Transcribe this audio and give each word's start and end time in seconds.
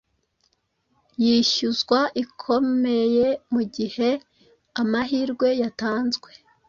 Yishyuzwa 1.23 1.99
ikomeyemugihe 2.23 4.09
amahirwe 4.81 5.47
yatanzwe 5.61 6.29